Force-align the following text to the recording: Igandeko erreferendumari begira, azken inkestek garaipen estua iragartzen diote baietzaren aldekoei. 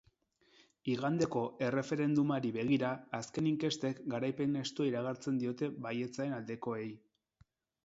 Igandeko 0.93 1.43
erreferendumari 1.65 2.51
begira, 2.55 2.89
azken 3.19 3.51
inkestek 3.51 4.01
garaipen 4.15 4.59
estua 4.65 4.89
iragartzen 4.93 5.41
diote 5.45 5.73
baietzaren 5.87 6.37
aldekoei. 6.41 6.91